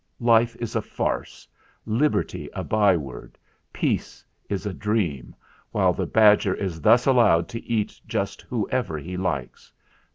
[0.19, 1.47] Life is a farce;
[1.85, 3.37] liberty a byword;
[3.71, 5.35] peace is a dream,
[5.71, 9.71] while the badger is thus allowed to eat just whoever he likes.